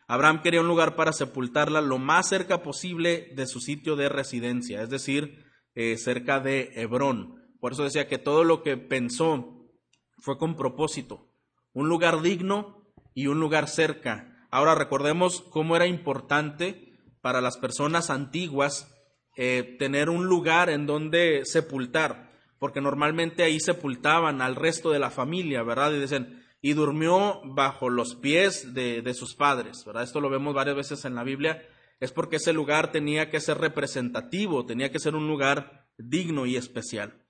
[0.08, 4.82] Abraham quería un lugar para sepultarla lo más cerca posible de su sitio de residencia,
[4.82, 7.42] es decir, eh, cerca de Hebrón.
[7.60, 9.70] Por eso decía que todo lo que pensó
[10.18, 11.30] fue con propósito,
[11.74, 14.48] un lugar digno y un lugar cerca.
[14.52, 18.90] Ahora recordemos cómo era importante para las personas antiguas
[19.36, 25.10] eh, tener un lugar en donde sepultar, porque normalmente ahí sepultaban al resto de la
[25.10, 25.92] familia, ¿verdad?
[25.94, 30.02] Y dicen, y durmió bajo los pies de, de sus padres, ¿verdad?
[30.02, 31.62] Esto lo vemos varias veces en la Biblia,
[32.00, 36.56] es porque ese lugar tenía que ser representativo, tenía que ser un lugar digno y
[36.56, 37.22] especial.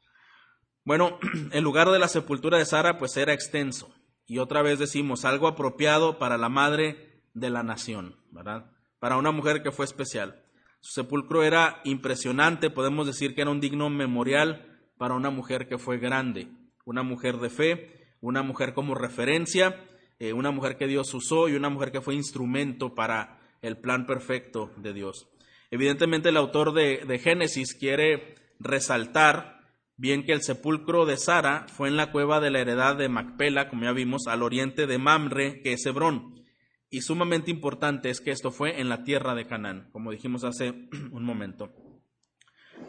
[0.86, 1.19] Bueno,
[1.52, 3.93] el lugar de la sepultura de Sara pues era extenso,
[4.26, 8.69] y otra vez decimos, algo apropiado para la madre de la nación, ¿verdad?
[9.04, 10.46] para una mujer que fue especial.
[10.80, 15.78] Su sepulcro era impresionante, podemos decir que era un digno memorial para una mujer que
[15.78, 16.48] fue grande,
[16.86, 19.75] una mujer de fe, una mujer como referencia,
[20.17, 24.06] eh, una mujer que Dios usó y una mujer que fue instrumento para el plan
[24.06, 25.27] perfecto de Dios.
[25.71, 29.60] Evidentemente el autor de, de Génesis quiere resaltar
[29.98, 33.69] bien que el sepulcro de Sara fue en la cueva de la heredad de Macpela,
[33.69, 36.45] como ya vimos, al oriente de Mamre, que es Hebrón.
[36.89, 40.69] Y sumamente importante es que esto fue en la tierra de Canaán, como dijimos hace
[41.12, 41.73] un momento.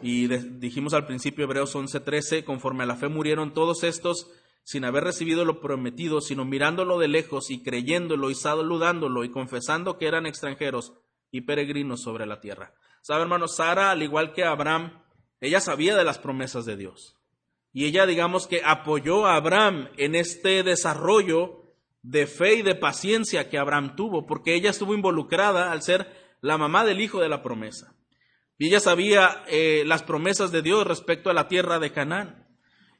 [0.01, 4.31] Y dijimos al principio, Hebreos 11:13, conforme a la fe murieron todos estos
[4.65, 9.97] sin haber recibido lo prometido, sino mirándolo de lejos y creyéndolo y saludándolo y confesando
[9.99, 10.93] que eran extranjeros
[11.31, 12.73] y peregrinos sobre la tierra.
[13.01, 13.47] ¿Sabe, hermano?
[13.47, 15.03] Sara, al igual que Abraham,
[15.39, 17.15] ella sabía de las promesas de Dios.
[17.71, 23.49] Y ella, digamos que apoyó a Abraham en este desarrollo de fe y de paciencia
[23.49, 26.07] que Abraham tuvo, porque ella estuvo involucrada al ser
[26.41, 27.95] la mamá del hijo de la promesa.
[28.57, 32.44] Y ella sabía eh, las promesas de Dios respecto a la tierra de Canaán.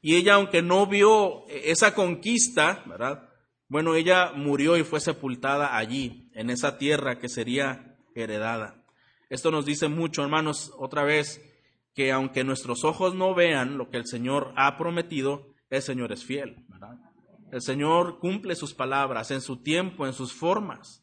[0.06, 3.28] Y ella, aunque no vio esa conquista, ¿verdad?
[3.66, 8.84] Bueno, ella murió y fue sepultada allí, en esa tierra que sería heredada.
[9.30, 11.42] Esto nos dice mucho, hermanos, otra vez,
[11.92, 16.24] que aunque nuestros ojos no vean lo que el Señor ha prometido, el Señor es
[16.24, 16.64] fiel.
[16.68, 16.98] ¿verdad?
[17.50, 21.02] El Señor cumple sus palabras en su tiempo, en sus formas.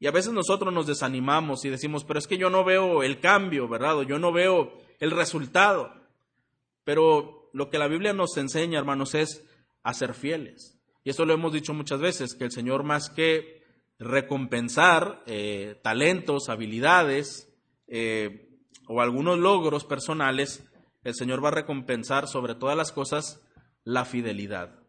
[0.00, 3.20] Y a veces nosotros nos desanimamos y decimos, pero es que yo no veo el
[3.20, 4.02] cambio, ¿verdad?
[4.02, 5.94] Yo no veo el resultado.
[6.82, 9.44] Pero lo que la Biblia nos enseña, hermanos, es
[9.84, 10.76] a ser fieles.
[11.04, 13.62] Y esto lo hemos dicho muchas veces, que el Señor más que
[14.00, 17.48] recompensar eh, talentos, habilidades
[17.86, 18.48] eh,
[18.88, 20.64] o algunos logros personales,
[21.04, 23.40] el Señor va a recompensar sobre todas las cosas
[23.84, 24.80] la fidelidad.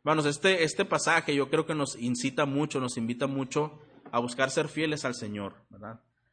[0.00, 3.80] Hermanos, este, este pasaje yo creo que nos incita mucho, nos invita mucho
[4.12, 5.54] a buscar ser fieles al Señor.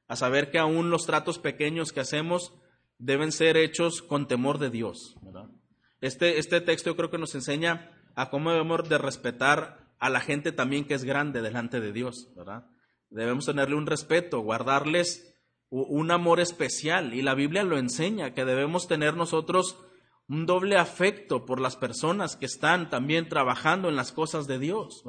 [0.08, 2.54] A saber que aún los tratos pequeños que hacemos
[2.98, 5.16] deben ser hechos con temor de Dios,
[6.02, 10.20] Este, este texto yo creo que nos enseña a cómo debemos de respetar a la
[10.20, 12.30] gente también que es grande delante de Dios.
[13.10, 15.34] Debemos tenerle un respeto, guardarles
[15.70, 19.78] un amor especial y la Biblia lo enseña, que debemos tener nosotros
[20.28, 25.04] un doble afecto por las personas que están también trabajando en las cosas de Dios.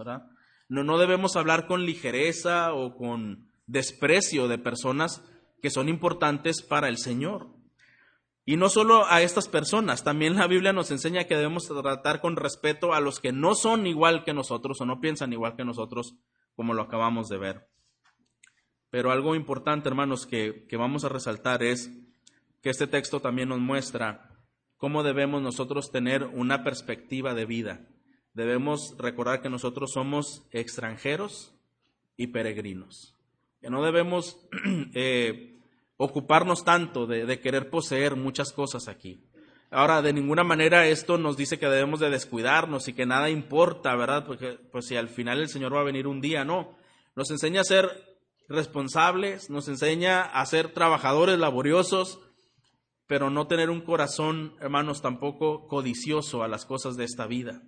[0.69, 5.23] No, no debemos hablar con ligereza o con desprecio de personas
[5.61, 7.54] que son importantes para el Señor.
[8.47, 12.37] Y no solo a estas personas, también la Biblia nos enseña que debemos tratar con
[12.37, 16.15] respeto a los que no son igual que nosotros o no piensan igual que nosotros,
[16.55, 17.69] como lo acabamos de ver.
[18.91, 21.91] Pero algo importante, hermanos, que, que vamos a resaltar es
[22.61, 24.31] que este texto también nos muestra
[24.77, 27.89] cómo debemos nosotros tener una perspectiva de vida.
[28.35, 31.55] Debemos recordar que nosotros somos extranjeros
[32.17, 33.17] y peregrinos,
[33.61, 34.39] que no debemos
[34.95, 35.54] eh,
[35.97, 39.25] ocuparnos tanto de, querer poseer muchas cosas aquí.
[39.71, 43.97] Ahora, de ninguna manera esto nos dice que debemos de descuidarnos y que nada importa,
[43.97, 44.25] ¿verdad?
[44.27, 46.77] Porque pues si al final el Señor va a venir un día, no.
[47.17, 47.91] Nos enseña a ser
[48.49, 52.21] responsables, nos enseña a ser trabajadores laboriosos,
[53.07, 57.63] pero no tener un corazón, hermanos, tampoco codicioso a las cosas de esta vida,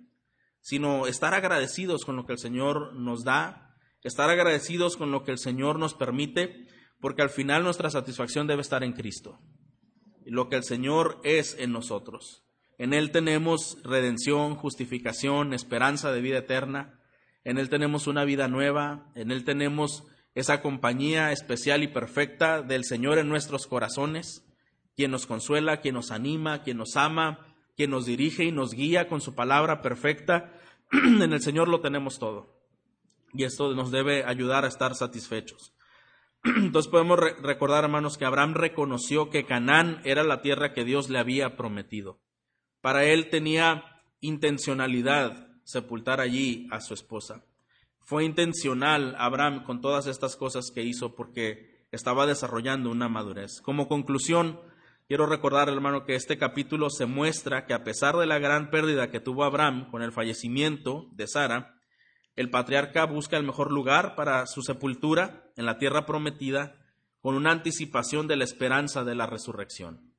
[0.61, 5.31] sino estar agradecidos con lo que el Señor nos da, estar agradecidos con lo que
[5.31, 6.67] el Señor nos permite
[6.99, 9.39] porque al final nuestra satisfacción debe estar en Cristo,
[10.25, 12.43] lo que el Señor es en nosotros.
[12.77, 16.99] En Él tenemos redención, justificación, esperanza de vida eterna,
[17.43, 20.03] en Él tenemos una vida nueva, en Él tenemos
[20.35, 24.45] esa compañía especial y perfecta del Señor en nuestros corazones,
[24.95, 29.07] quien nos consuela, quien nos anima, quien nos ama, quien nos dirige y nos guía
[29.07, 30.53] con su palabra perfecta.
[30.91, 32.57] en el Señor lo tenemos todo.
[33.33, 35.73] Y esto nos debe ayudar a estar satisfechos.
[36.43, 41.19] Entonces podemos recordar, hermanos, que Abraham reconoció que Canaán era la tierra que Dios le
[41.19, 42.19] había prometido.
[42.81, 43.83] Para él tenía
[44.21, 47.43] intencionalidad sepultar allí a su esposa.
[47.99, 53.61] Fue intencional Abraham con todas estas cosas que hizo porque estaba desarrollando una madurez.
[53.61, 54.61] Como conclusión,
[55.07, 59.09] quiero recordar, hermano, que este capítulo se muestra que a pesar de la gran pérdida
[59.09, 61.76] que tuvo Abraham con el fallecimiento de Sara,
[62.37, 66.75] el patriarca busca el mejor lugar para su sepultura en la tierra prometida
[67.19, 70.13] con una anticipación de la esperanza de la resurrección.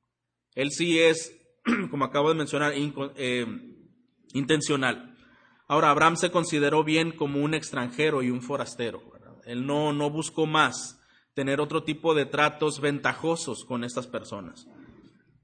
[0.53, 1.33] Él sí es,
[1.89, 3.47] como acabo de mencionar, eh,
[4.33, 5.15] intencional.
[5.67, 9.01] Ahora, Abraham se consideró bien como un extranjero y un forastero.
[9.45, 11.01] Él no, no buscó más
[11.33, 14.67] tener otro tipo de tratos ventajosos con estas personas.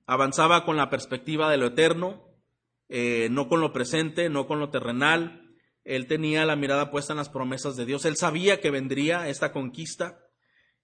[0.07, 2.21] Avanzaba con la perspectiva de lo eterno,
[2.89, 5.44] eh, no con lo presente, no con lo terrenal,
[5.85, 8.05] él tenía la mirada puesta en las promesas de Dios.
[8.05, 10.19] Él sabía que vendría esta conquista.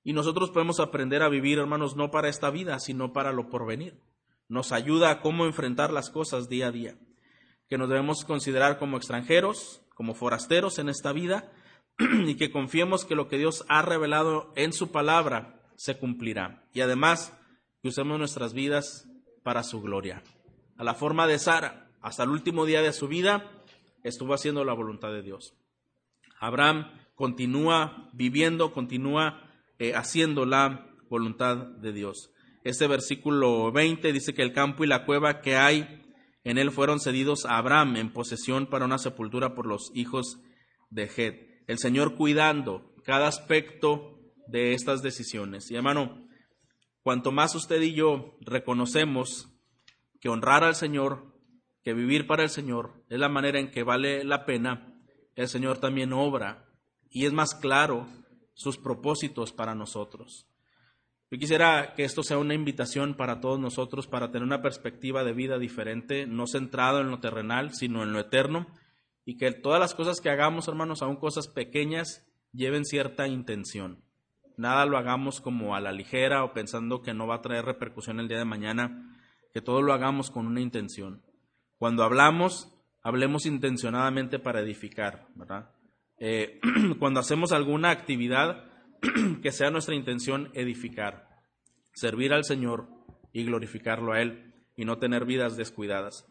[0.04, 4.00] Y nosotros podemos aprender a vivir, hermanos, no para esta vida, sino para lo porvenir.
[4.48, 6.98] Nos ayuda a cómo enfrentar las cosas día a día.
[7.68, 11.52] Que nos debemos considerar como extranjeros, como forasteros en esta vida,
[12.26, 16.64] y que confiemos que lo que Dios ha revelado en su palabra se cumplirá.
[16.74, 17.34] Y además,
[17.82, 19.08] que usemos nuestras vidas
[19.42, 20.22] para su gloria.
[20.78, 23.52] A la forma de Sara, hasta el último día de su vida,
[24.04, 25.54] estuvo haciendo la voluntad de Dios.
[26.40, 29.50] Abraham continúa viviendo, continúa
[29.80, 32.32] eh, haciendo la voluntad de Dios.
[32.64, 36.02] Este versículo 20 dice que el campo y la cueva que hay
[36.44, 40.40] en él fueron cedidos a Abraham en posesión para una sepultura por los hijos
[40.90, 41.64] de Het.
[41.68, 45.70] El Señor cuidando cada aspecto de estas decisiones.
[45.72, 46.28] Y hermano,
[47.04, 49.48] cuanto más usted y yo reconocemos
[50.20, 51.31] que honrar al Señor
[51.84, 54.96] que vivir para el Señor es la manera en que vale la pena,
[55.36, 56.66] el Señor también obra
[57.10, 58.08] y es más claro
[58.54, 60.48] sus propósitos para nosotros.
[61.32, 65.32] Yo quisiera que esto sea una invitación para todos nosotros para tener una perspectiva de
[65.32, 68.68] vida diferente, no centrado en lo terrenal, sino en lo eterno,
[69.24, 74.04] y que todas las cosas que hagamos, hermanos, aun cosas pequeñas, lleven cierta intención.
[74.58, 78.20] Nada lo hagamos como a la ligera o pensando que no va a traer repercusión
[78.20, 79.18] el día de mañana,
[79.54, 81.24] que todo lo hagamos con una intención.
[81.82, 82.72] Cuando hablamos,
[83.02, 85.72] hablemos intencionadamente para edificar, ¿verdad?
[86.20, 86.60] Eh,
[87.00, 88.66] cuando hacemos alguna actividad,
[89.42, 91.28] que sea nuestra intención edificar,
[91.96, 92.88] servir al Señor
[93.34, 96.28] y glorificarlo a Él y no tener vidas descuidadas.